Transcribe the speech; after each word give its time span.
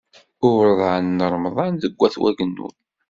Uḍan 0.49 1.05
n 1.17 1.19
Remḍan 1.33 1.73
deg 1.81 1.93
Wat 1.99 2.15
Wagennun. 2.21 2.75